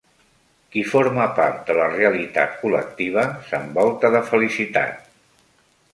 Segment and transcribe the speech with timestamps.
[0.75, 5.09] Qui forma part de la realitat col·lectiva s'envolta de felicitat.